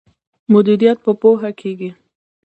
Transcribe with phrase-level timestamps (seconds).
[0.51, 1.89] مدیریت په پوهه کیږي.